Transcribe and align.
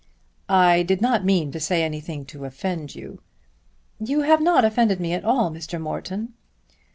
"I 0.49 0.81
did 0.81 0.99
not 0.99 1.23
mean 1.23 1.51
to 1.51 1.59
say 1.59 1.83
anything 1.83 2.25
to 2.25 2.45
offend 2.45 2.95
you." 2.95 3.21
"You 3.99 4.21
have 4.21 4.41
not 4.41 4.65
offended 4.65 4.99
me 4.99 5.13
at 5.13 5.23
all, 5.23 5.51
Mr. 5.51 5.79
Morton." 5.79 6.33